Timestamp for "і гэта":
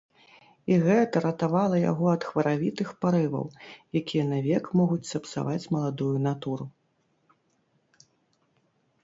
0.75-1.21